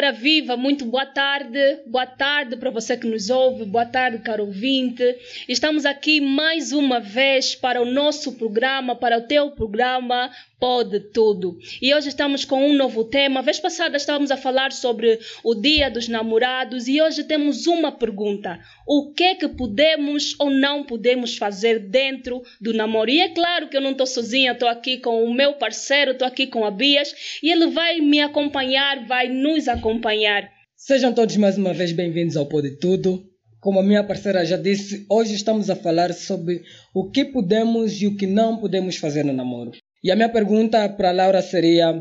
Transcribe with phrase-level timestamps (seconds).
[0.00, 4.46] Ora viva, muito boa tarde, boa tarde para você que nos ouve, boa tarde, caro
[4.46, 5.04] ouvinte.
[5.46, 10.30] Estamos aqui mais uma vez para o nosso programa, para o teu programa
[10.60, 11.56] Pode Tudo.
[11.80, 13.40] E hoje estamos com um novo tema.
[13.40, 17.90] A vez passada estávamos a falar sobre o Dia dos Namorados e hoje temos uma
[17.90, 23.10] pergunta: o que é que podemos ou não podemos fazer dentro do namoro?
[23.10, 26.28] E é claro que eu não estou sozinha, estou aqui com o meu parceiro, estou
[26.28, 27.10] aqui com a Bias
[27.42, 30.46] e ele vai me acompanhar, vai nos acompanhar.
[30.76, 33.24] Sejam todos mais uma vez bem-vindos ao Pode Tudo.
[33.60, 36.62] Como a minha parceira já disse, hoje estamos a falar sobre
[36.94, 39.72] o que podemos e o que não podemos fazer no namoro.
[40.02, 41.92] E a minha pergunta para Laura seria: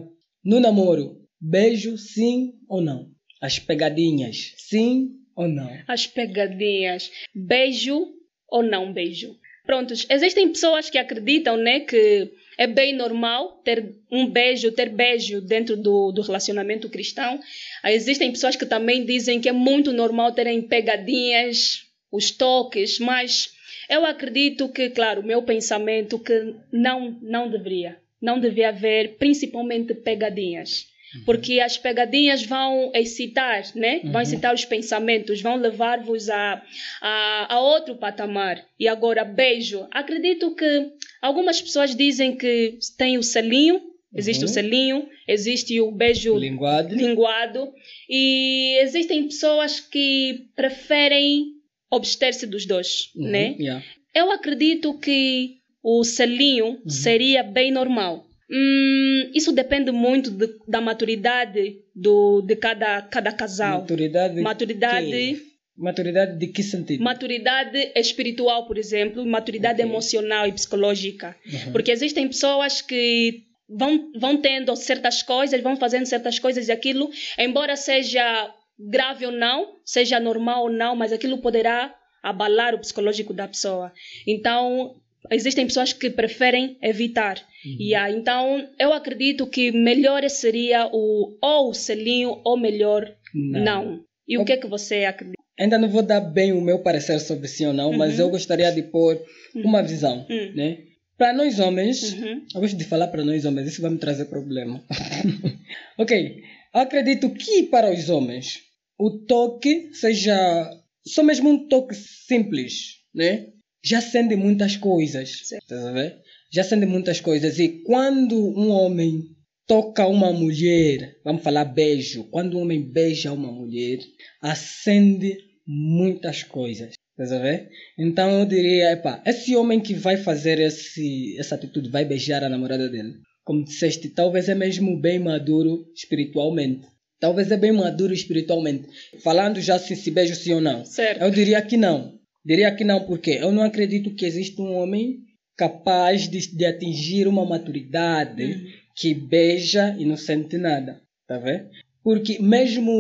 [0.44, 3.10] no namoro, beijo sim ou não?
[3.42, 5.70] As pegadinhas, sim ou não?
[5.88, 8.08] As pegadinhas, beijo
[8.50, 9.36] ou não beijo?
[9.66, 15.42] Prontos, existem pessoas que acreditam, né, que é bem normal ter um beijo, ter beijo
[15.42, 17.40] dentro do, do relacionamento cristão.
[17.86, 23.52] Existem pessoas que também dizem que é muito normal terem pegadinhas, os toques, mas
[23.90, 27.98] eu acredito que, claro, o meu pensamento que não, não deveria.
[28.22, 30.88] Não devia haver, principalmente, pegadinhas.
[31.16, 31.24] Uhum.
[31.26, 34.02] Porque as pegadinhas vão excitar, né?
[34.04, 34.12] Uhum.
[34.12, 36.62] Vão excitar os pensamentos, vão levar-vos a,
[37.02, 38.64] a, a, outro patamar.
[38.80, 39.88] E agora, beijo.
[39.90, 43.82] Acredito que algumas pessoas dizem que tem o selinho,
[44.14, 44.50] existe uhum.
[44.50, 46.94] o selinho, existe o beijo linguado.
[46.94, 47.74] linguado.
[48.08, 51.59] E existem pessoas que preferem
[51.92, 53.30] abster-se dos dois, uhum.
[53.30, 53.56] né?
[53.60, 53.86] Yeah.
[54.14, 56.90] Eu acredito que o selinho uhum.
[56.90, 63.82] seria bem normal Hum, isso depende muito de, da maturidade do, de cada, cada casal.
[63.82, 64.42] Maturidade.
[64.42, 65.08] Maturidade.
[65.12, 65.50] Que...
[65.78, 67.04] Maturidade de que sentido?
[67.04, 69.90] Maturidade espiritual, por exemplo, maturidade okay.
[69.90, 71.36] emocional e psicológica.
[71.46, 71.72] Uhum.
[71.72, 77.10] Porque existem pessoas que vão, vão tendo certas coisas, vão fazendo certas coisas e aquilo,
[77.38, 83.34] embora seja grave ou não, seja normal ou não, mas aquilo poderá abalar o psicológico
[83.34, 83.92] da pessoa.
[84.28, 84.96] Então,
[85.32, 87.38] existem pessoas que preferem evitar.
[87.66, 87.78] Uhum.
[87.80, 93.64] Yeah, então, eu acredito que melhor seria o ou o selinho ou melhor não.
[93.64, 94.04] não.
[94.28, 95.40] E o que é que você acredita?
[95.60, 97.98] Ainda não vou dar bem o meu parecer sobre sim ou não, uhum.
[97.98, 99.16] mas eu gostaria de pôr
[99.56, 99.64] uhum.
[99.64, 100.56] uma visão, uhum.
[100.56, 100.78] né?
[101.18, 102.46] Para nós homens, uhum.
[102.56, 104.82] eu gosto de falar para nós homens, isso vai me trazer problema.
[105.98, 106.42] ok,
[106.74, 108.69] eu acredito que para os homens
[109.00, 110.70] o toque seja
[111.08, 113.48] só mesmo um toque simples, né?
[113.84, 115.32] já acende muitas coisas.
[115.68, 116.18] Tá ver?
[116.52, 117.60] Já acende muitas coisas.
[117.60, 119.24] E quando um homem
[119.68, 124.00] toca uma mulher, vamos falar beijo, quando um homem beija uma mulher,
[124.42, 126.94] acende muitas coisas.
[127.16, 127.70] Tá ver?
[127.98, 132.50] Então eu diria, epa, esse homem que vai fazer esse, essa atitude, vai beijar a
[132.50, 136.88] namorada dele, como disseste, talvez é mesmo bem maduro espiritualmente.
[137.20, 138.88] Talvez é bem maduro espiritualmente.
[139.22, 140.86] Falando já se, se beijo sim ou não.
[140.86, 141.22] Certo.
[141.22, 142.18] Eu diria que não.
[142.46, 145.20] Diria que não, porque eu não acredito que exista um homem
[145.58, 148.66] capaz de, de atingir uma maturidade uhum.
[148.96, 151.02] que beija e não sente nada.
[151.28, 151.70] Tá vendo?
[152.02, 152.92] Porque mesmo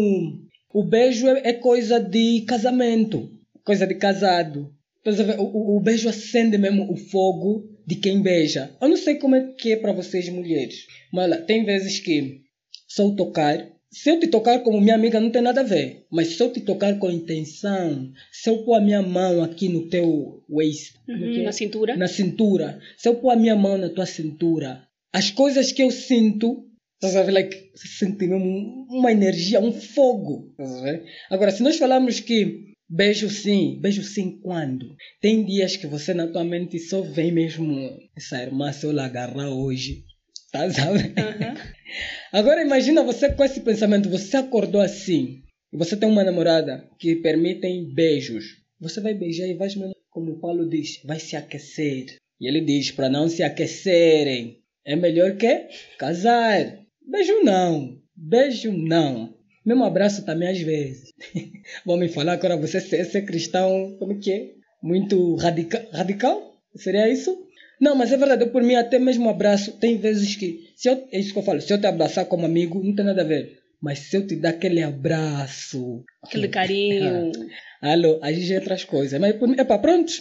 [0.73, 3.31] o beijo é, é coisa de casamento,
[3.63, 4.71] coisa de casado.
[5.03, 8.69] Tá o, o, beijo acende mesmo o fogo de quem beija.
[8.81, 12.41] Eu não sei como é que é para vocês mulheres, mas tem vezes que
[12.87, 16.05] só o tocar se eu te tocar como minha amiga, não tem nada a ver.
[16.11, 19.89] Mas se eu te tocar com intenção, se eu pôr a minha mão aqui no
[19.89, 24.05] teu waist, uhum, na cintura, na cintura, se eu pôr a minha mão na tua
[24.05, 29.71] cintura, as coisas que eu sinto, estás a ver, like, senti mesmo uma energia, um
[29.71, 31.05] fogo, estás a ver?
[31.29, 34.95] Agora, se nós falarmos que beijo sim, beijo sim quando?
[35.19, 37.75] Tem dias que você na tua mente só vem mesmo
[38.15, 40.03] essa irmã se eu agarrar hoje,
[40.51, 40.99] tá sabe?
[40.99, 41.55] Uhum.
[42.31, 47.15] Agora imagina você com esse pensamento, você acordou assim, e você tem uma namorada que
[47.15, 48.45] permitem beijos.
[48.79, 49.69] Você vai beijar e vai,
[50.09, 52.17] como o Paulo diz, vai se aquecer.
[52.39, 54.59] E ele diz para não se aquecerem.
[54.85, 56.79] É melhor que casar.
[57.05, 57.99] Beijo não.
[58.15, 59.33] Beijo não.
[59.65, 61.13] Mesmo abraço também às vezes.
[61.85, 64.51] Vão me falar agora você ser, ser cristão, como que é?
[64.81, 66.57] Muito radica radical?
[66.75, 67.37] Seria isso?
[67.79, 71.07] Não, mas é verdade, eu por mim até mesmo abraço, tem vezes que se eu,
[71.11, 71.61] é isso que eu falo.
[71.61, 73.59] Se eu te abraçar como amigo, não tem nada a ver.
[73.81, 76.03] Mas se eu te dar aquele abraço.
[76.23, 77.31] Aquele carinho.
[77.81, 79.19] alô, a gente é outras coisas.
[79.19, 80.11] Mas, epa, pronto.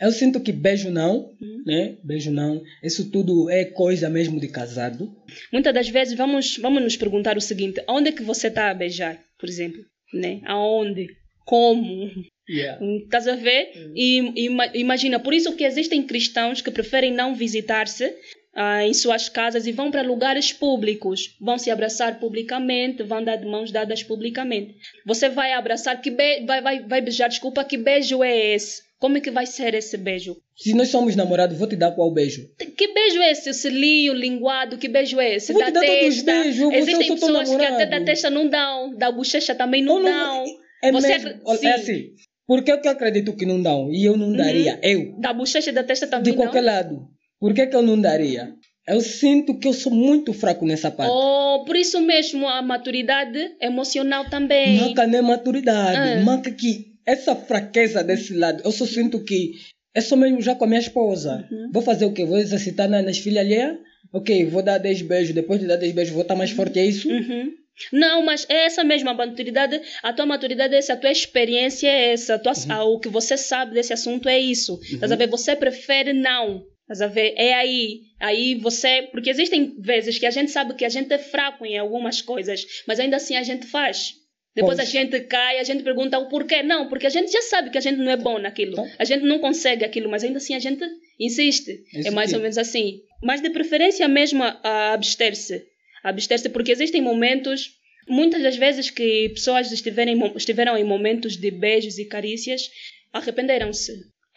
[0.00, 1.62] Eu sinto que beijo não, uhum.
[1.64, 1.96] né?
[2.02, 2.60] Beijo não.
[2.82, 5.12] Isso tudo é coisa mesmo de casado.
[5.52, 8.74] Muitas das vezes vamos, vamos nos perguntar o seguinte: onde é que você está a
[8.74, 9.80] beijar, por exemplo?
[10.12, 10.40] Né?
[10.44, 11.08] Aonde?
[11.44, 12.10] Como?
[12.48, 12.84] Yeah.
[13.04, 13.72] Estás a ver?
[13.74, 13.92] Uhum.
[13.96, 18.14] E, e, imagina, por isso que existem cristãos que preferem não visitar-se
[18.54, 23.36] ah, em suas casas e vão para lugares públicos, vão se abraçar publicamente, vão dar
[23.36, 24.76] de mãos dadas publicamente.
[25.06, 28.82] Você vai abraçar, que be vai, vai, vai beijar, desculpa, que beijo é esse?
[28.98, 30.36] Como é que vai ser esse beijo?
[30.56, 32.48] Se nós somos namorados, vou te dar qual beijo?
[32.76, 33.50] Que beijo é esse?
[33.50, 35.52] Esse linho, linguado, que beijo é esse?
[35.52, 36.00] Vou da te dar testa.
[36.00, 39.96] todos os beijos, Existem pessoas que até da testa não dão, da bochecha também não,
[39.96, 40.44] Ou dão.
[40.82, 41.66] É Você mesmo, Sim.
[41.66, 42.10] é assim.
[42.46, 43.90] Por que que eu acredito que não dão?
[43.90, 45.18] E eu não daria, eu.
[45.18, 46.72] Da bochecha e da testa De também qualquer não.
[46.72, 47.08] lado.
[47.40, 48.52] Por que que eu não daria?
[48.86, 51.10] Eu sinto que eu sou muito fraco nessa parte.
[51.10, 54.76] Oh, por isso mesmo a maturidade emocional também.
[54.78, 56.20] Maca não é maturidade.
[56.20, 56.20] Ah.
[56.22, 59.52] Maca que essa fraqueza desse lado, eu só sinto que
[59.94, 61.48] é só mesmo já com a minha esposa.
[61.50, 61.70] Uhum.
[61.72, 62.26] Vou fazer o quê?
[62.26, 63.76] Vou exercitar na- nas filhas alheias?
[64.12, 65.34] Ok, vou dar 10 beijos.
[65.34, 67.08] Depois de dar 10 beijos, vou estar mais forte, é isso?
[67.08, 67.52] Uhum.
[67.92, 72.12] Não, mas é essa mesma maturidade, a tua maturidade é essa, a tua experiência é
[72.12, 72.72] essa, a tua, Uhum.
[72.72, 74.78] ah, o que você sabe desse assunto é isso.
[74.82, 75.28] Estás a ver?
[75.28, 76.64] Você prefere não.
[76.82, 77.34] Estás a ver?
[77.36, 78.02] É aí.
[78.20, 79.08] Aí você.
[79.10, 82.64] Porque existem vezes que a gente sabe que a gente é fraco em algumas coisas,
[82.86, 84.12] mas ainda assim a gente faz.
[84.54, 84.88] Depois Pois.
[84.88, 86.62] a gente cai, a gente pergunta o porquê.
[86.62, 88.72] Não, porque a gente já sabe que a gente não é bom naquilo.
[88.72, 88.88] Então.
[88.98, 90.84] A gente não consegue aquilo, mas ainda assim a gente
[91.18, 91.82] insiste.
[92.04, 93.00] É mais ou menos assim.
[93.22, 95.64] Mas de preferência mesmo a, a abster-se.
[96.04, 97.70] Abster-se, porque existem momentos,
[98.06, 102.68] muitas das vezes que pessoas estiverem, estiveram em momentos de beijos e carícias,
[103.12, 103.92] arrependeram-se.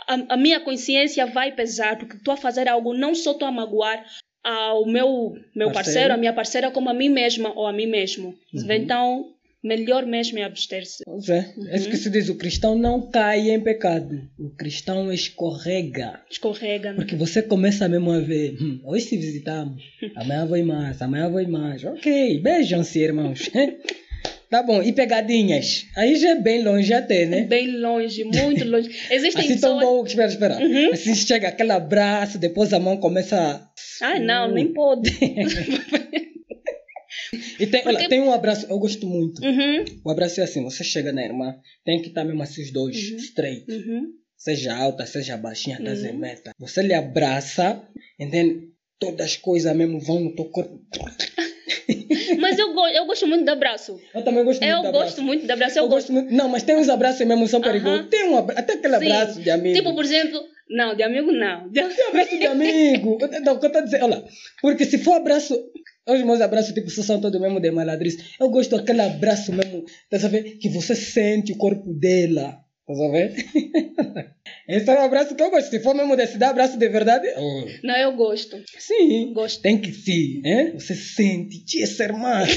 [0.08, 3.52] A, a minha consciência vai pesar, porque estou a fazer algo, não só estou a
[3.52, 4.06] magoar
[4.44, 5.74] ao meu, meu Parceiro.
[5.74, 8.34] parceiro, a minha parceira, como a mim mesma ou a mim mesmo.
[8.54, 8.72] Uhum.
[8.72, 11.04] Então, melhor mesmo é abster-se.
[11.06, 11.54] Pois é.
[11.70, 12.30] É isso que se diz.
[12.30, 14.22] O cristão não cai em pecado.
[14.40, 16.22] O cristão escorrega.
[16.30, 16.92] Escorrega.
[16.92, 16.96] né?
[16.96, 19.84] Porque você começa mesmo a ver, hum, hoje se visitamos,
[20.16, 21.84] amanhã vou ir mais, amanhã vou ir mais.
[21.84, 23.50] Ok, beijam-se, irmãos.
[24.50, 25.86] tá bom, e pegadinhas?
[25.96, 27.42] Aí já é bem longe até, né?
[27.42, 28.90] Bem longe, muito longe.
[29.12, 29.84] Existem Assim tão pessoas...
[29.84, 30.58] bom, espera, espera.
[30.60, 30.92] Uhum.
[30.94, 33.68] Assim chega aquele abraço, depois a mão começa a...
[34.06, 35.10] Ai, não, nem pode.
[37.60, 39.42] E tem, olha, Porque- tem um abraço, eu gosto muito.
[39.44, 42.72] Uhum, O abraço é assim, você chega na irmã, tem que estar mesmo assim os
[42.72, 43.66] dois, straight.
[43.72, 44.08] uhum.
[44.38, 46.18] Seja alta, seja baixinha, tá Uhum.
[46.18, 46.52] meta.
[46.60, 47.82] Você lhe abraça,
[48.20, 48.70] entende?
[49.00, 50.80] Todas as coisas mesmo vão no teu corpo.
[52.40, 54.00] Mas eu, go eu gosto muito de abraço.
[54.14, 55.22] Eu também gosto Eu muito gosto abraço.
[55.24, 55.80] muito de abraço.
[55.80, 56.34] Eu, Eu gosto muito.
[56.34, 58.08] Não, mas tem uns abraços mesmo são perigosos.
[58.10, 58.60] Tem um abra...
[58.60, 59.06] até aquele Sim.
[59.12, 59.76] abraço de amigo.
[59.76, 61.70] Tipo, por exemplo, não, de amigo não.
[61.70, 61.82] De...
[61.82, 63.18] Tem abraço de amigo.
[63.44, 64.24] Não, o que eu estou dizendo, olha,
[64.62, 65.54] porque se for abraço,
[66.08, 68.36] os meus abraços tipo são todos mesmo de maladriz.
[68.40, 70.58] Eu gosto daquele abraço mesmo, tá sabendo?
[70.58, 72.60] Que você sente o corpo dela.
[72.88, 73.36] Tá sabendo?
[74.68, 75.70] Esse é o abraço que eu gosto.
[75.70, 78.58] Se for mesmo desse dar abraço de verdade, oh, Não, eu gosto.
[78.78, 79.34] sim.
[79.34, 79.62] Gosto.
[79.62, 80.72] Tem que ser, né?
[80.74, 82.44] Você sente, tia, essa irmã.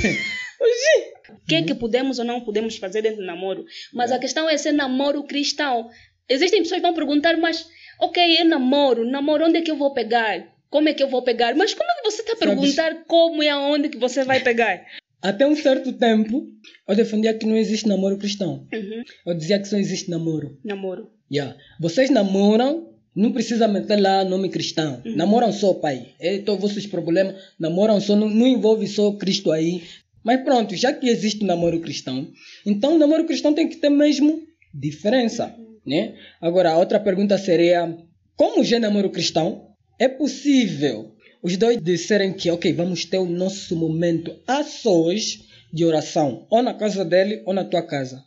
[0.60, 1.10] Oxi.
[1.30, 3.64] O que é que podemos ou não podemos fazer dentro do namoro?
[3.92, 5.88] Mas a questão é ser namoro cristão.
[6.28, 7.66] Existem pessoas que vão perguntar, mas,
[8.00, 10.46] ok, eu namoro, namoro, onde é que eu vou pegar?
[10.70, 11.54] Como é que eu vou pegar?
[11.56, 14.40] Mas como é que você está a Sabes- perguntar como e aonde que você vai
[14.40, 14.80] pegar?
[15.20, 16.46] Até um certo tempo,
[16.88, 18.66] eu defendia que não existe namoro cristão.
[18.72, 19.02] Uhum.
[19.26, 20.56] Eu dizia que só existe namoro.
[20.64, 21.10] Namoro.
[21.30, 21.56] Yeah.
[21.78, 25.02] Vocês namoram, não precisa meter lá nome cristão.
[25.04, 26.14] Namoram só, pai.
[26.18, 27.34] É todos os problemas.
[27.58, 29.82] Namoram só, não, não envolve só Cristo aí.
[30.24, 32.28] Mas pronto, já que existe o namoro cristão,
[32.64, 35.54] então o namoro cristão tem que ter mesmo diferença.
[35.84, 36.14] Né?
[36.40, 37.94] Agora, a outra pergunta seria:
[38.36, 39.69] como já é namoro cristão,
[40.00, 41.12] é possível
[41.42, 45.38] os dois disserem que, ok, vamos ter o nosso momento a sós
[45.72, 48.22] de oração, ou na casa dele ou na tua casa?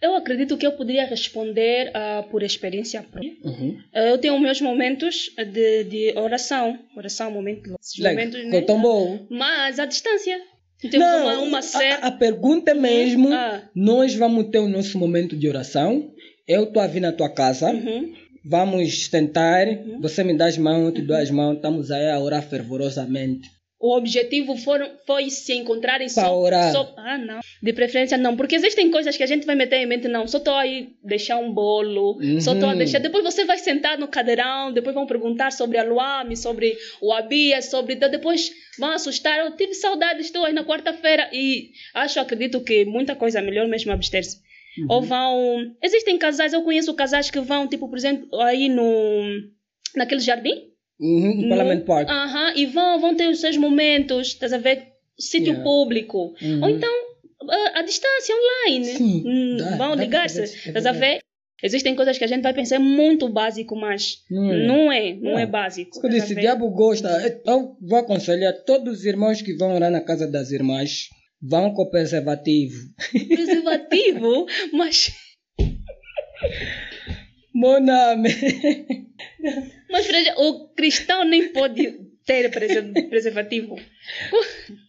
[0.00, 3.32] Eu acredito que eu poderia responder ah, por experiência própria.
[3.42, 3.76] Uhum.
[3.92, 6.78] Eu tenho meus momentos de, de oração.
[6.96, 8.60] Oração, momento, esses Like, momentos, né?
[8.60, 9.26] tão bom.
[9.28, 10.38] Mas à distância.
[10.80, 12.04] Temos uma, uma a- certa.
[12.04, 13.68] a, a pergunta é mesmo, Ah.
[13.74, 16.12] nós vamos ter o nosso momento de oração.
[16.46, 18.14] Eu estou a vir na tua casa, Uhum.
[18.48, 19.66] Vamos tentar,
[20.00, 23.48] você me dá as mãos, eu te dou as mãos, estamos aí a orar fervorosamente.
[23.80, 26.72] O objetivo foram, foi se encontrarem só, orar.
[26.72, 26.92] só.
[26.96, 27.38] Ah, não.
[27.62, 28.36] De preferência, não.
[28.36, 30.26] Porque existem coisas que a gente vai meter em mente, não.
[30.26, 32.18] Só estou aí deixar um bolo.
[32.40, 32.78] Só estou a Uhum.
[32.78, 32.98] deixar.
[32.98, 34.72] Depois você vai sentar no cadeirão.
[34.72, 37.94] Depois vão perguntar sobre a Luame, sobre o Abia, sobre.
[37.94, 38.50] então Depois
[38.80, 39.38] vão assustar.
[39.38, 41.30] Eu tive saudades tuas na quarta-feira.
[41.32, 44.38] E acho, acredito que muita coisa é melhor mesmo abster-se.
[44.88, 45.74] Ou vão.
[45.82, 48.82] Existem casais, eu conheço casais que vão, tipo, por exemplo, aí no.
[49.96, 50.68] naquele jardim.
[51.00, 52.08] Uhum, no Parliament Park.
[52.08, 54.88] Aham, e vão, vão ter os seus momentos, estás a ver?
[55.18, 55.62] Sítio Yeah.
[55.64, 56.34] público.
[56.42, 56.62] Uhum.
[56.62, 56.92] Ou então,
[57.48, 58.84] a, a distância online.
[58.84, 60.40] Sim, Hum, dá- vão ligar-se.
[60.40, 61.18] é Estás a ver?
[61.62, 64.66] Existem coisas que a gente vai pensar é muito básico, mas Não é.
[64.66, 65.38] não é, não Não.
[65.40, 66.00] é básico.
[66.04, 66.40] Eu disse, ver?
[66.42, 67.08] diabo gosta.
[67.44, 71.08] Eu vou aconselhar todos os irmãos que vão orar na casa das irmãs,
[71.40, 72.76] vão com preservativo.
[73.28, 75.12] Preservativo, mas,
[77.54, 78.28] Meu nome.
[79.90, 82.50] mas o cristão nem pode ter
[83.08, 83.76] preservativo.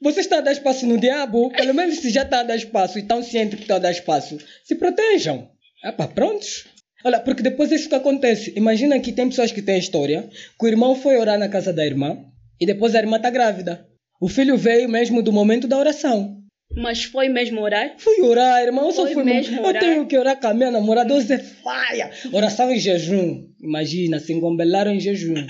[0.01, 1.49] Você está a dar espaço no diabo?
[1.51, 3.91] Pelo menos se já está a dar espaço e estão cientes que está a dar
[3.91, 5.49] espaço, se protejam.
[5.83, 6.67] É para prontos.
[7.03, 8.53] Olha, porque depois isso que acontece.
[8.57, 10.29] Imagina que tem pessoas que têm história,
[10.59, 12.25] que o irmão foi orar na casa da irmã
[12.59, 13.87] e depois a irmã está grávida.
[14.21, 16.38] O filho veio mesmo do momento da oração.
[16.79, 17.93] Mas foi mesmo orar?
[17.97, 18.85] Fui orar, irmão.
[18.87, 19.83] Eu só Foi fui mesmo orar?
[19.83, 21.13] Eu tenho que orar com a minha namorada.
[21.13, 22.09] Hoje é faia.
[22.31, 23.49] Oração em jejum.
[23.61, 25.45] Imagina, se engombelaram em jejum.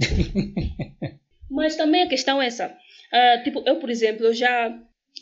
[1.50, 2.72] Mas também a questão é essa.
[3.12, 4.72] Ah, tipo, eu, por exemplo, eu já,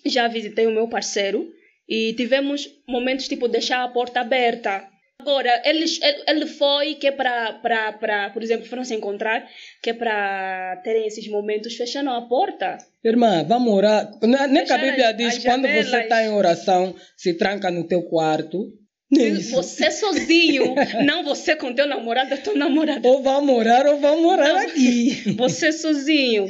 [0.05, 1.49] já visitei o meu parceiro
[1.89, 4.87] e tivemos momentos tipo deixar a porta aberta.
[5.27, 5.85] Agora, ele,
[6.29, 9.45] ele foi que é para, por exemplo, foram se encontrar,
[9.83, 12.79] que é para terem esses momentos fechando a porta.
[13.05, 14.09] Irmã, vamos orar.
[14.23, 18.05] Não- Nem que a Bíblia diz quando você está em oração, se tranca no teu
[18.05, 18.69] quarto.
[19.11, 19.51] Isso.
[19.51, 23.09] Você sozinho, não você com teu namorado, tua namorada.
[23.09, 24.59] Ou vamos orar ou vamos orar Não.
[24.61, 25.35] aqui.
[25.37, 26.47] Você sozinho.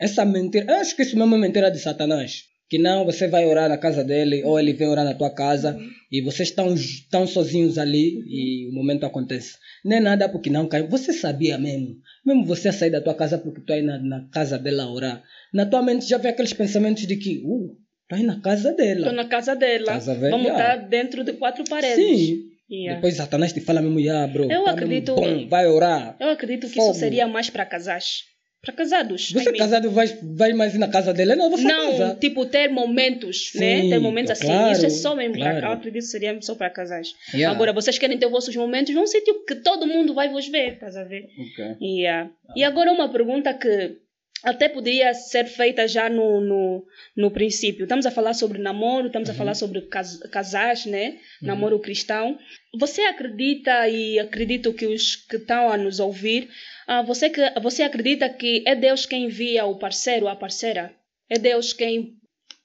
[0.00, 2.42] Essa mentira, eu acho que isso mesmo é mentira de Satanás.
[2.68, 5.78] Que não, você vai orar na casa dele, ou ele vem orar na tua casa,
[6.10, 9.56] e vocês estão, estão sozinhos ali, e o momento acontece.
[9.84, 10.88] Nem nada porque não caiu.
[10.88, 11.96] Você sabia mesmo.
[12.24, 15.22] Mesmo você sair da tua casa porque tu aí na, na casa dela orar.
[15.54, 17.76] Na tua mente já vem aqueles pensamentos de que, uh,
[18.08, 19.00] tu aí na casa dela.
[19.00, 19.86] Estou na casa dela.
[19.86, 20.14] Casa.
[20.16, 22.04] Vamos estar dentro de quatro paredes.
[22.04, 22.40] Sim.
[22.68, 22.96] Yeah.
[22.96, 24.50] Depois Satanás te fala mesmo, ah, bro.
[24.50, 26.16] Eu tá acredito- Mesmo, bom, vai orar.
[26.18, 26.90] Eu acredito que Fogo.
[26.90, 28.22] isso seria mais para casais.
[28.66, 29.30] Para casados.
[29.30, 29.58] Você I mean.
[29.58, 31.36] casado vai, vai mais ir na casa dele?
[31.36, 32.18] Não, você Não, casa.
[32.20, 33.80] tipo, ter momentos, Sim, né?
[33.90, 34.48] Ter momentos assim.
[34.48, 35.58] claro, Isso é só mesmo claro.
[35.60, 37.14] para Eu acredito que seria só para casais.
[37.32, 37.54] Yeah.
[37.54, 40.72] Agora, vocês querem ter os vossos momentos num sítio que todo mundo vai vos ver,
[40.74, 41.28] estás a ver?
[41.38, 41.76] Ok.
[41.80, 42.28] Yeah.
[42.56, 43.98] E agora uma pergunta que
[44.44, 46.84] até poderia ser feita já no, no,
[47.16, 47.84] no princípio.
[47.84, 51.18] Estamos a falar sobre namoro, estamos a falar sobre cas casais, né?
[51.40, 52.38] Namoro cristão.
[52.78, 56.48] Você acredita e acredito que os que estão a nos ouvir,
[56.86, 60.92] ah, você, que, você acredita que é Deus quem envia o parceiro, a parceira?
[61.28, 62.14] É Deus quem,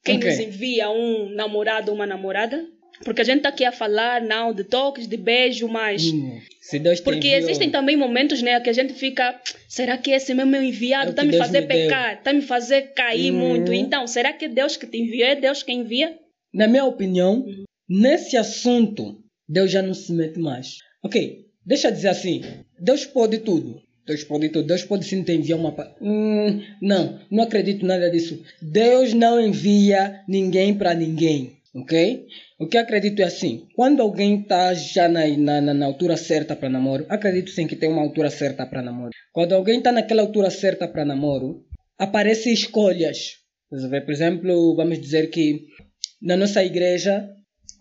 [0.04, 0.30] quem Ok.
[0.30, 2.66] nos envia um namorado, uma namorada?
[3.04, 6.04] Porque a gente está aqui a falar, não, de toques, de beijo, mas...
[6.12, 6.40] Hum,
[7.04, 10.62] Porque enviou- existem também momentos, né, que a gente fica, será que esse mesmo meu
[10.62, 13.40] enviado É está que me Deus fazer me pecar, está me fazer cair Uhum.
[13.40, 13.74] muito?
[13.74, 15.28] Então, será que é Deus que te enviou?
[15.28, 16.16] É Deus quem envia?
[16.54, 17.44] Na minha opinião,
[17.90, 19.18] nesse assunto,
[19.50, 20.78] Deus já não se mete mais.
[21.04, 22.42] Ok, deixa eu dizer assim:
[22.80, 23.82] Deus pode tudo.
[24.05, 24.50] Deus pode.
[24.50, 25.74] Deus pode sim te enviar uma.
[26.01, 28.41] Hum, não, não acredito nada disso.
[28.62, 31.58] Deus não envia ninguém para ninguém.
[31.74, 32.25] Ok?
[32.60, 36.67] O que acredito é assim: quando alguém está já na, na, na- altura certa para
[36.70, 39.12] namoro, acredito sim que tem uma altura certa para namoro.
[39.31, 41.63] Quando alguém está naquela altura certa para namoro,
[41.98, 43.38] aparecem escolhas.
[43.70, 45.67] Por exemplo, vamos dizer que
[46.22, 47.29] na nossa igreja,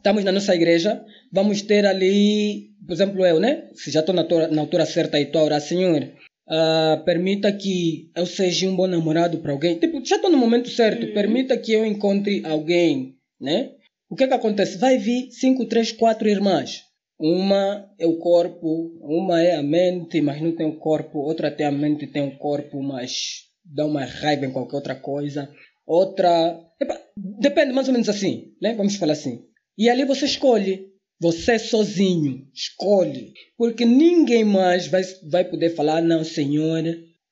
[0.00, 3.68] estamos na nossa igreja, vamos ter ali, por exemplo, eu, né?
[3.74, 6.10] Se já estou na, na altura certa e estou a orar, Senhor,
[6.48, 9.78] ah, permita que eu seja um bom namorado para alguém.
[9.78, 13.72] Tipo, já estou no momento certo, permita que eu encontre alguém, né?
[14.10, 14.78] O que é que acontece?
[14.78, 16.82] Vai vir cinco, três, quatro irmãs.
[17.18, 21.18] Uma é o corpo, uma é a mente, mas não tem o corpo.
[21.18, 24.94] Outra tem a mente e tem o corpo, mas dá uma raiva em qualquer outra
[24.94, 25.48] coisa.
[25.86, 26.58] Outra.
[26.80, 28.74] Epa, depende mais ou menos assim, né?
[28.74, 29.44] Vamos falar assim.
[29.76, 30.88] E ali você escolhe.
[31.20, 33.32] Você sozinho escolhe.
[33.56, 36.82] Porque ninguém mais vai, vai poder falar, "Ah, não, Senhor,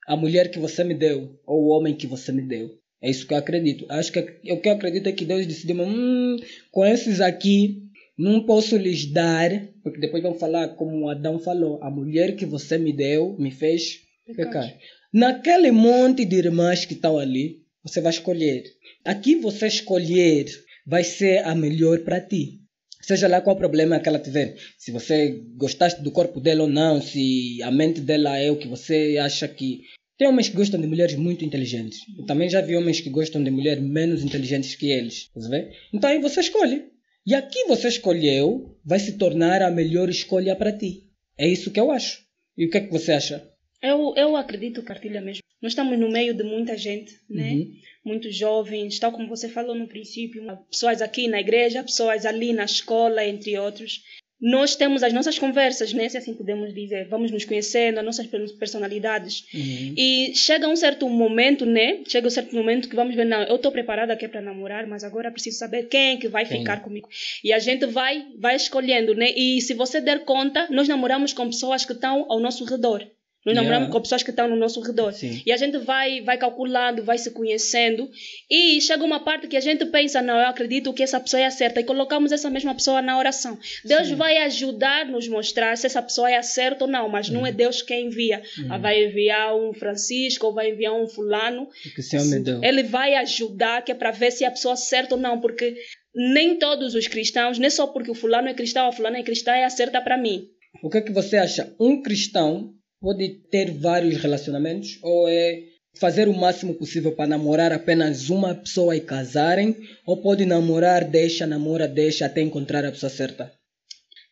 [0.06, 2.70] a mulher que você me deu, ou o homem que você me deu.
[3.02, 3.86] É isso que eu acredito.
[3.90, 6.36] Acho que o que eu acredito é que Deus decidiu, hum,
[6.70, 7.82] com esses aqui,
[8.18, 9.50] não posso lhes dar,
[9.82, 14.00] porque depois vão falar como Adão falou, a mulher que você me deu me fez
[14.34, 14.74] pecar.
[15.12, 18.64] Naquele monte de irmãs que estão ali, você vai escolher.
[19.04, 20.46] Aqui você escolher
[20.88, 22.60] vai ser a melhor para ti.
[23.02, 24.56] Seja lá qual problema que ela tiver.
[24.78, 28.66] Se você gostaste do corpo dela ou não, se a mente dela é o que
[28.66, 29.82] você acha que.
[30.16, 32.00] Tem homens que gostam de mulheres muito inteligentes.
[32.18, 35.30] Eu também já vi homens que gostam de mulheres menos inteligentes que eles.
[35.36, 35.68] Vendo?
[35.92, 36.86] Então aí você escolhe.
[37.24, 41.04] E aqui você escolheu vai se tornar a melhor escolha para ti.
[41.38, 42.24] É isso que eu acho.
[42.56, 43.47] E o que é que você acha?
[43.82, 45.42] Eu, eu acredito, partilha mesmo.
[45.62, 47.52] Nós estamos no meio de muita gente, né?
[47.52, 47.72] Uhum.
[48.04, 52.64] Muitos jovens, tal como você falou no princípio, pessoas aqui na igreja, pessoas ali na
[52.64, 54.00] escola, entre outros.
[54.40, 56.08] Nós temos as nossas conversas, né?
[56.08, 57.08] Se assim podemos dizer.
[57.08, 59.44] Vamos nos conhecendo, as nossas per- personalidades.
[59.52, 59.94] Uhum.
[59.96, 62.02] E chega um certo momento, né?
[62.06, 65.02] Chega um certo momento que vamos ver, não, eu estou preparada aqui para namorar, mas
[65.02, 66.58] agora preciso saber quem é que vai Quem?
[66.58, 67.08] ficar comigo.
[67.42, 69.32] E a gente vai, vai escolhendo, né?
[69.36, 73.04] E se você der conta, nós namoramos com pessoas que estão ao nosso redor.
[73.46, 73.62] Nós Yeah.
[73.62, 75.12] namoramos com pessoas que estão no nosso redor.
[75.12, 75.40] Sim.
[75.46, 78.10] E a gente vai, vai calculando, vai se conhecendo.
[78.50, 81.48] E chega uma parte que a gente pensa, não, eu acredito que essa pessoa é
[81.48, 81.80] certa.
[81.80, 83.56] E colocamos essa mesma pessoa na oração.
[83.84, 87.08] Deus vai ajudar nos mostrar se essa pessoa é a certa ou não.
[87.08, 88.42] Mas não é Deus quem envia.
[88.68, 91.68] Ah, Vai enviar um Francisco ou vai enviar um fulano.
[91.94, 92.62] Que o Senhor me deu.
[92.62, 95.40] Ele vai ajudar, que é para ver se é a pessoa certa ou não.
[95.40, 95.74] Porque
[96.14, 99.22] nem todos os cristãos, nem só porque o fulano é cristão ou a fulana é
[99.22, 100.48] cristã, é a certa para mim.
[100.82, 101.72] O que é que você acha?
[101.80, 105.62] Um cristão pode ter vários relacionamentos ou é
[105.98, 109.76] fazer o máximo possível para namorar apenas uma pessoa e casarem?
[110.06, 113.52] Ou pode namorar, deixa, namora, deixa até encontrar a pessoa certa?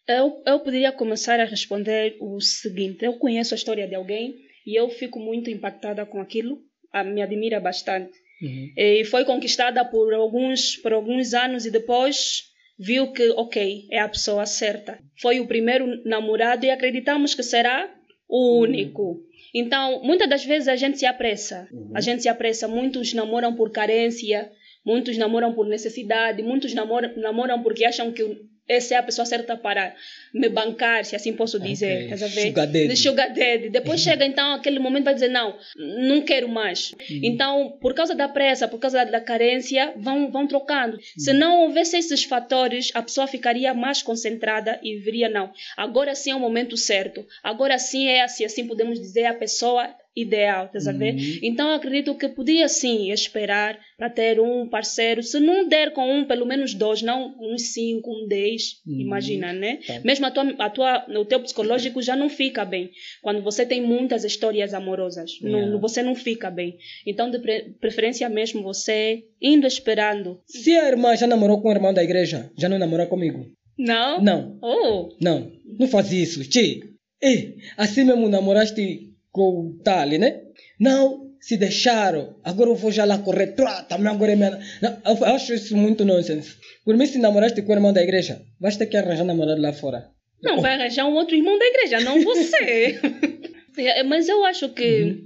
[0.08, 4.78] Eu, eu poderia começar a responder o seguinte: eu conheço a história de alguém e
[4.78, 6.58] eu fico muito impactada com aquilo,
[6.92, 8.12] ah, me admira bastante.
[8.40, 8.72] Uhum.
[8.76, 12.44] E foi conquistada por alguns, por alguns anos e depois
[12.78, 14.98] viu que, ok, é a pessoa certa.
[15.20, 17.90] Foi o primeiro namorado e acreditamos que será
[18.28, 19.22] o único.
[19.54, 21.68] Então, muitas das vezes a gente se apressa.
[21.94, 22.68] A gente se apressa.
[22.68, 24.50] Muitos namoram por carência,
[24.84, 28.22] muitos namoram por necessidade, muitos namoram, namoram porque acham que
[28.68, 29.94] essa é a pessoa certa para
[30.34, 31.92] me bancar, se assim posso dizer.
[31.92, 32.04] Ok.
[32.04, 32.48] Estás a ver?
[32.48, 32.88] Sugar daddy.
[32.88, 33.70] De sugar daddy.
[33.70, 36.94] Depois chega então aquele momento vai dizer não, não quero mais.
[37.08, 40.98] Então, por causa da pressa, por causa da carência, vão, vão trocando.
[41.16, 45.52] Se não houvesse esses fatores, a pessoa ficaria mais concentrada e viria não.
[45.76, 47.24] Agora sim é o momento certo.
[47.42, 51.14] Agora sim é, se assim podemos dizer, a pessoa ideal, estás a ver?
[51.42, 55.22] Então eu acredito que podia sim esperar para ter um parceiro.
[55.22, 59.78] Se não der com um, pelo menos dois, não uns cinco, um dez, imagina, né?
[59.86, 60.00] Tá.
[60.04, 62.90] Mesmo a tua, a tua, o teu psicológico já não fica bem.
[63.22, 65.70] Quando você tem muitas histórias amorosas, Yeah.
[65.70, 66.76] não- você não fica bem.
[67.06, 70.40] Então, de pre- preferência mesmo, você indo esperando.
[70.46, 73.46] Se a irmã já namorou com o irmão da igreja, já não namora comigo?
[73.78, 74.22] Não?
[74.22, 75.52] Não, Oh, não.
[75.78, 76.42] Não faz isso.
[76.48, 76.80] Ti.
[77.22, 80.40] Ei, assim mesmo namoraste com o Tali, né?
[80.80, 82.34] Não, se deixaram.
[82.42, 83.48] Agora eu vou já lá correr.
[83.48, 84.58] Trá, também agora é minha...
[84.82, 86.56] Não, eu acho isso muito nonsense.
[86.84, 89.72] Por mim, se namoraste com o irmão da igreja, vais ter que arranjar namorado lá
[89.72, 90.08] fora.
[90.42, 92.98] não, vai arranjar um outro irmão da igreja, não você.
[93.78, 95.24] É, Mas eu acho que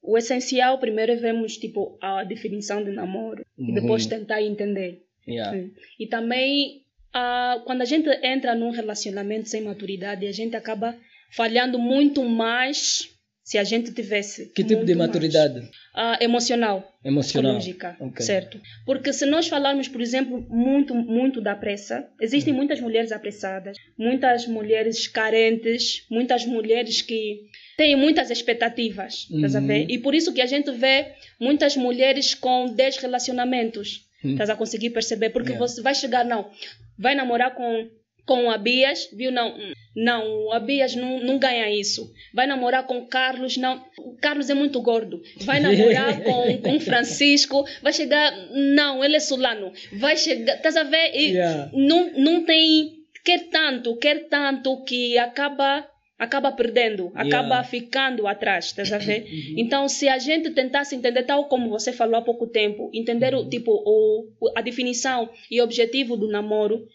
[0.00, 4.10] o essencial primeiro é vermos tipo, a definição de namoro e depois Uhum.
[4.10, 5.02] tentar entender.
[5.26, 5.66] Yeah.
[5.98, 10.96] E também, ah, quando a gente entra num relacionamento sem maturidade, a gente acaba
[11.34, 13.08] falhando muito mais
[13.48, 14.46] se a gente tivesse.
[14.54, 15.08] Que tipo de muito mais.
[15.08, 15.70] maturidade?
[15.94, 17.54] Ah, emocional, Emocional.
[17.58, 18.20] psicológica, Ok.
[18.24, 18.60] certo?
[18.84, 22.06] Porque se nós falarmos, por exemplo, muito, muito da pressa, Uhum.
[22.20, 27.46] existem muitas mulheres apressadas, muitas mulheres carentes, muitas mulheres que
[27.78, 29.66] têm muitas expectativas, Uhum.
[29.66, 29.86] ver?
[29.88, 34.32] E por isso que a gente vê muitas mulheres com 10 relacionamentos, Hum.
[34.32, 35.30] estás a conseguir perceber?
[35.30, 35.66] Porque Yeah.
[35.66, 36.50] você vai chegar, não,
[36.98, 37.88] vai namorar com
[38.28, 39.32] com o Abias, viu?
[39.32, 39.56] Não,
[39.96, 42.12] não, o Abias não, não ganha isso.
[42.34, 43.82] Vai namorar com o Carlos, não.
[43.98, 45.20] O Carlos é muito gordo.
[45.46, 49.72] Vai namorar com, com o Francisco, vai chegar, não, ele é solano.
[49.94, 51.10] Vai chegar, estás a ver?
[51.14, 51.70] E Yeah.
[51.72, 52.92] não, não tem,
[53.24, 55.88] quer tanto, quer tanto que acaba
[56.18, 57.64] acaba perdendo, acaba Yeah.
[57.64, 59.24] ficando atrás, estás a ver?
[59.56, 63.48] Então, se a gente tentasse entender, tal como você falou há pouco tempo, entender o
[63.48, 66.86] tipo o, a definição e objetivo do namoro,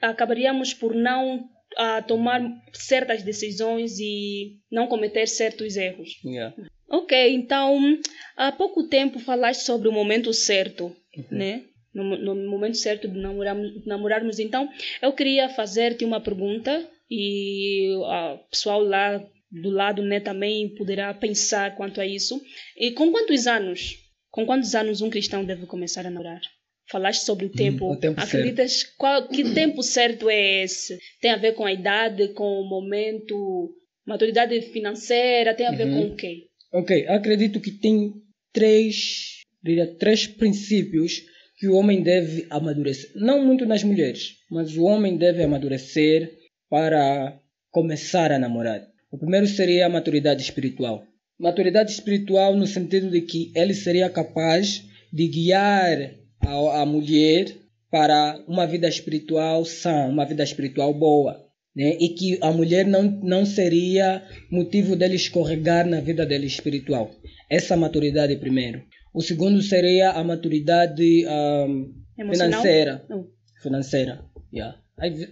[0.00, 6.20] acabaríamos por não ah, tomar certas decisões e não cometer certos erros.
[6.24, 6.54] Yeah.
[6.88, 7.98] Ok, então
[8.36, 10.94] há pouco tempo falaste sobre o momento certo,
[11.30, 11.64] né?
[11.94, 14.38] No, no momento certo de namorarmos, namorarmos.
[14.38, 14.68] Então,
[15.00, 21.76] eu queria fazer-te uma pergunta e o pessoal lá do lado né, também poderá pensar
[21.76, 22.40] quanto a isso.
[22.76, 23.98] E com quantos anos,
[24.30, 26.40] com quantos anos um cristão deve começar a namorar?
[26.90, 27.90] Falaste sobre o tempo.
[27.90, 30.98] o tempo Acreditas qual, que tempo certo é esse?
[31.20, 33.74] Tem a ver com a idade, com o momento,
[34.06, 36.46] maturidade financeira, tem a ver com o quê?
[36.72, 38.12] Ok, acredito que tem
[38.52, 41.22] três, diria, três princípios
[41.58, 43.10] que o homem deve amadurecer.
[43.14, 46.30] Não muito nas mulheres, mas o homem deve amadurecer
[46.68, 47.38] para
[47.70, 48.86] começar a namorar.
[49.10, 51.04] O primeiro seria a maturidade espiritual.
[51.38, 57.56] Maturidade espiritual no sentido de que ele seria capaz de guiar a, a mulher
[57.90, 61.40] para uma vida espiritual sã, uma vida espiritual boa.
[61.74, 61.96] Né?
[62.00, 67.10] E que a mulher não, não seria motivo dele escorregar na vida dele espiritual.
[67.48, 68.82] Essa maturidade primeiro.
[69.14, 71.24] O segundo seria a maturidade
[72.18, 72.60] Emocional?
[72.62, 73.04] financeira.
[73.08, 73.26] Não.
[73.62, 74.24] Financeira.
[74.52, 74.78] Yeah.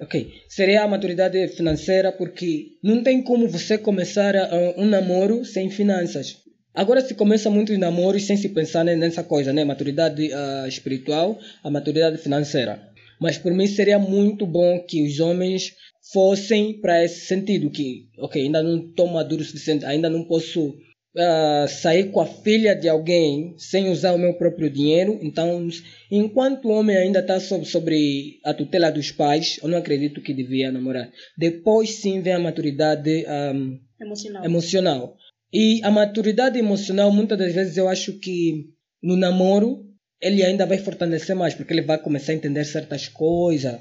[0.01, 0.33] Ok.
[0.49, 4.35] Seria a maturidade financeira porque não tem como você começar
[4.77, 6.38] um namoro sem finanças.
[6.74, 9.64] Agora se começa muitos namoros sem se pensar ne- nessa coisa, né?
[9.64, 12.90] Maturidade ah, espiritual, a maturidade financeira.
[13.20, 15.74] Mas por mim seria muito bom que os homens
[16.12, 20.70] fossem para esse sentido, que, ok, ainda não estou maduro o suficiente, ainda não posso
[20.70, 25.68] uh, sair com a filha de alguém sem usar o meu próprio dinheiro, então,
[26.11, 30.35] enquanto o homem ainda está sobre, sobre, a tutela dos pais, eu não acredito que
[30.35, 31.11] devia namorar.
[31.37, 34.44] Depois sim vem a maturidade um, emocional.
[34.44, 35.16] emocional.
[35.52, 38.66] E a maturidade emocional, muitas das vezes, eu acho que
[39.02, 39.84] no namoro
[40.20, 43.80] ele ainda vai fortalecer mais, porque ele vai começar a entender certas coisas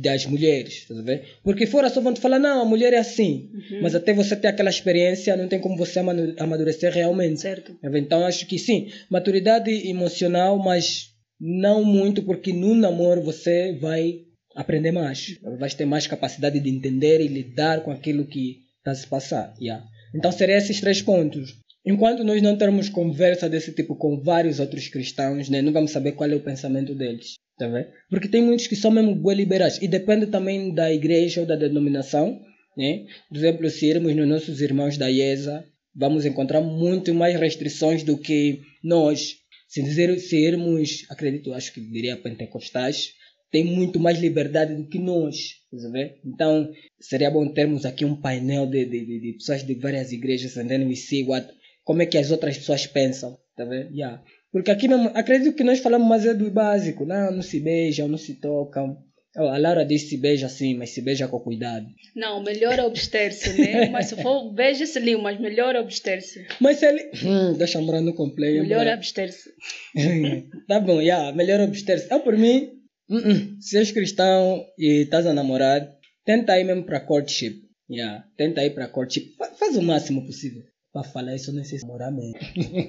[0.00, 1.22] das mulheres, tá vendo?
[1.44, 3.82] Porque fora só vão te falar, não, a mulher é assim, uhum.
[3.82, 6.00] mas até você ter aquela experiência, não tem como você
[6.38, 7.40] amadurecer realmente.
[7.40, 7.76] Certo.
[7.94, 14.22] Então acho que sim, maturidade emocional, mas não muito, porque no namoro você vai
[14.56, 19.06] aprender mais, vai ter mais capacidade de entender e lidar com aquilo que está se
[19.06, 19.54] passar.
[19.60, 19.84] Yeah.
[20.14, 21.54] Então seriam esses três pontos.
[21.84, 26.12] Enquanto nós não termos conversa desse tipo com vários outros cristãos, né, não vamos saber
[26.12, 27.34] qual é o pensamento deles.
[27.56, 27.68] Tá?
[28.10, 29.78] Porque tem muitos que são mesmo bem liberais.
[29.80, 32.40] E depende também da igreja ou da denominação.
[32.76, 33.06] Né?
[33.28, 35.64] Por exemplo, se irmos nos nossos irmãos da IESA,
[35.94, 39.36] vamos encontrar muito mais restrições do que nós.
[39.68, 43.12] Se, dizer, se irmos, acredito, acho que diria pentecostais,
[43.50, 45.36] tem muito mais liberdade do que nós.
[45.70, 50.56] Tá então, seria bom termos aqui um painel de, de, de pessoas de várias igrejas,
[50.56, 51.48] entendendo e see what
[51.86, 53.94] como é que as outras pessoas pensam, tá vendo?
[53.94, 54.20] Yeah.
[54.50, 58.18] Porque aqui acredito que nós falamos mais é do básico, não, não se beijam, não
[58.18, 58.98] se tocam.
[59.38, 61.86] Oh, a Laura diz se beija assim, mas se beija com cuidado.
[62.16, 63.88] Não, melhor abster-se, né?
[63.92, 66.46] mas se for, beija-se ali, mas melhor abster-se.
[66.58, 67.10] Mas se ele...
[67.22, 68.62] Hum, deixa eu no completo.
[68.62, 69.50] Melhor abster-se.
[70.66, 72.10] tá bom, yeah, melhor abster-se.
[72.10, 72.75] Eu, por mim,
[73.08, 73.56] uh -uh.
[73.60, 75.80] se és cristão e estás a namorar,
[76.24, 77.62] tenta ir mesmo para courtship.
[77.88, 79.36] Yeah, tenta ir para courtship.
[79.58, 80.62] Faz o máximo possível.
[80.92, 82.34] Para falar isso, não sei se morar mesmo.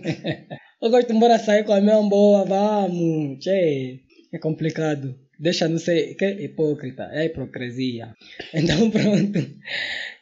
[0.82, 3.39] eu gosto de embora sair com a minha boa, vamos.
[3.39, 3.99] Tchê.
[4.34, 5.15] É complicado.
[5.39, 8.13] Deixa não sei, que é hipócrita, é hipocrisia.
[8.53, 9.39] Então pronto.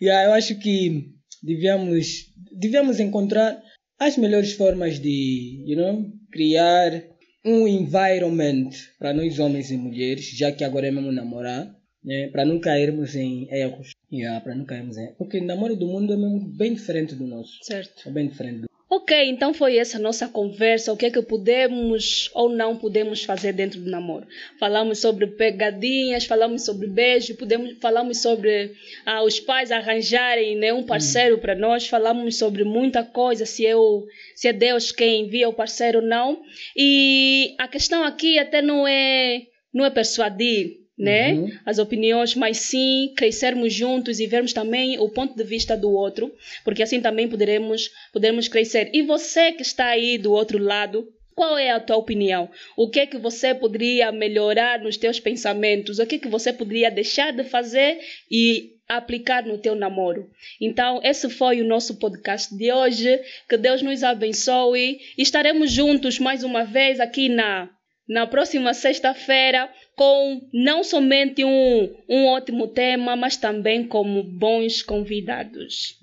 [0.01, 3.61] Yeah, eu acho que devíamos, devíamos encontrar
[3.99, 6.91] as melhores formas de, you know, criar
[7.45, 12.43] um environment para nós homens e mulheres, já que agora é mesmo namorar, né, para
[12.43, 13.91] não cairmos em erros.
[14.11, 17.27] Yeah, para não cairmos em Porque o namoro do mundo é mesmo bem diferente do
[17.27, 17.59] nosso.
[17.63, 18.07] Certo.
[18.07, 20.93] É bem diferente do Ok, então foi essa nossa conversa.
[20.93, 24.27] O que é que podemos ou não podemos fazer dentro do namoro?
[24.59, 30.83] Falamos sobre pegadinhas, falamos sobre beijo, podemos, falamos sobre ah, os pais arranjarem né, um
[30.83, 35.53] parceiro para nós, falamos sobre muita coisa, se, eu, se é Deus quem envia o
[35.53, 36.43] parceiro ou não.
[36.77, 41.33] E a questão aqui até não é, não é persuadir, né?
[41.33, 41.51] Uhum.
[41.65, 46.33] As opiniões, mas sim crescermos juntos e vermos também o ponto de vista do outro,
[46.63, 48.89] porque assim também poderemos, poderemos crescer.
[48.93, 52.49] E você que está aí do outro lado, qual é a tua opinião?
[52.77, 55.99] O que é que você poderia melhorar nos teus pensamentos?
[55.99, 57.99] O que é que você poderia deixar de fazer
[58.31, 60.29] e aplicar no teu namoro?
[60.61, 63.19] Então, esse foi o nosso podcast de hoje.
[63.49, 67.69] Que Deus nos abençoe e estaremos juntos mais uma vez aqui na
[68.07, 75.99] na próxima sexta-feira com não somente um, um ótimo tema, mas também como bons convidados.